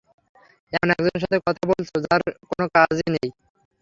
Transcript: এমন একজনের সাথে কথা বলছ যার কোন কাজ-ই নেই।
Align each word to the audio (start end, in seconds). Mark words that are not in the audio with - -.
এমন 0.73 0.89
একজনের 0.91 1.21
সাথে 1.23 1.37
কথা 1.39 1.63
বলছ 1.69 1.89
যার 2.05 2.21
কোন 2.49 2.61
কাজ-ই 2.75 3.07
নেই। 3.15 3.27